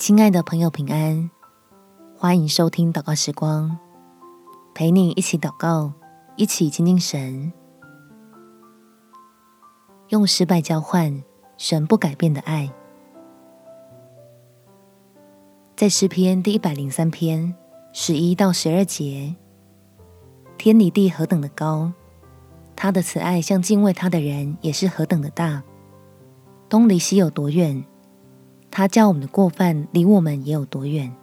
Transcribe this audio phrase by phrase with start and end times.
[0.00, 1.30] 亲爱的朋友，平安！
[2.16, 3.78] 欢迎收听祷告时光，
[4.74, 5.92] 陪你一起祷告，
[6.36, 7.52] 一起亲近神，
[10.08, 11.22] 用失败交换
[11.58, 12.72] 神不改变的爱。
[15.76, 17.54] 在诗篇第一百零三篇
[17.92, 19.36] 十一到十二节，
[20.56, 21.92] 天离地何等的高，
[22.74, 25.62] 他的慈爱向敬畏他的人也是何等的大。
[26.70, 27.84] 东离西有多远？
[28.70, 31.14] 他叫我们的过犯离我们也有多远？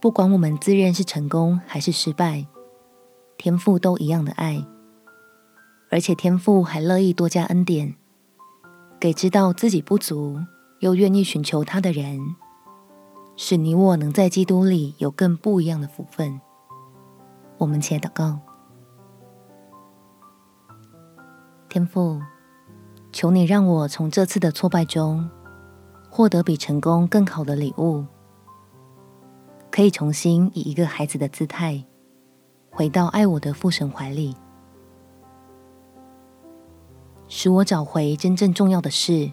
[0.00, 2.46] 不管我们自认是成功还是失败，
[3.38, 4.66] 天父都一样的爱，
[5.90, 7.94] 而且天父还乐意多加恩典，
[8.98, 10.40] 给知道自己不足
[10.80, 12.18] 又愿意寻求他的人，
[13.36, 16.40] 使你我能在基督里有更不一样的福分。
[17.58, 18.40] 我们且祷告，
[21.68, 22.20] 天父。
[23.20, 25.28] 求你让我从这次的挫败中
[26.08, 28.06] 获得比成功更好的礼物，
[29.70, 31.84] 可以重新以一个孩子的姿态
[32.70, 34.34] 回到爱我的父神怀里，
[37.28, 39.30] 使我找回真正重要的事，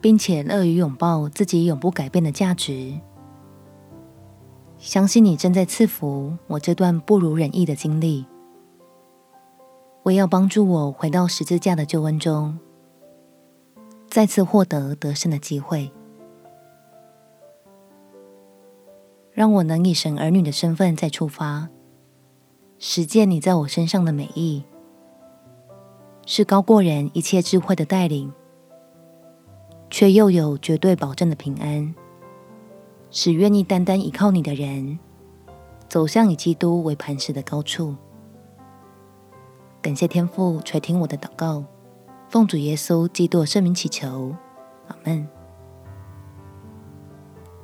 [0.00, 2.98] 并且乐于拥抱自己永不改变的价值。
[4.78, 8.26] 相信你正在赐福我这段不如人意的经历。
[10.08, 12.58] 我要帮助我回到十字架的救恩中，
[14.08, 15.92] 再次获得得胜的机会，
[19.32, 21.68] 让我能以神儿女的身份再出发，
[22.78, 24.64] 实践你在我身上的美意，
[26.24, 28.32] 是高过人一切智慧的带领，
[29.90, 31.94] 却又有绝对保证的平安，
[33.10, 34.98] 使愿意单单依靠你的人，
[35.86, 37.94] 走向以基督为磐石的高处。
[39.80, 41.64] 感谢天父垂听我的祷告，
[42.28, 44.34] 奉主耶稣基督圣名祈求，
[44.88, 45.26] 阿门。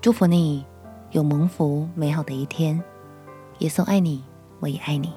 [0.00, 0.64] 祝福你
[1.10, 2.80] 有蒙福美好的一天。
[3.58, 4.22] 耶稣爱你，
[4.60, 5.12] 我也爱你。